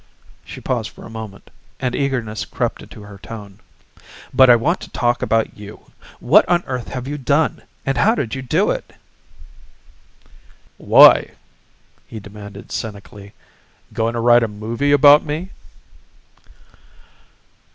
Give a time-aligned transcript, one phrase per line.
[0.43, 3.59] She paused for a moment, and eagerness crept into her tone.
[4.33, 5.91] "But I want to talk about you.
[6.19, 8.93] What on earth have you done and how did you do it?"
[10.77, 11.33] "Why?"
[12.07, 13.33] he demanded cynically.
[13.93, 15.51] "Going to write a movie, about me?"